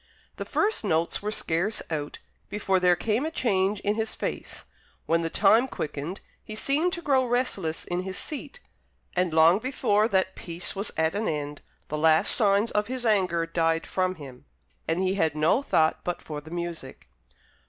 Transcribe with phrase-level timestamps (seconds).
[0.37, 2.17] The first notes were scarce out,
[2.49, 4.65] before there came a change in his face;
[5.05, 8.59] when the time quickened, he seemed to grow restless in his seat;
[9.15, 13.45] and long before that piece was at an end, the last signs of his anger
[13.45, 14.45] died from him,
[14.87, 17.07] and he had no thought but for the music.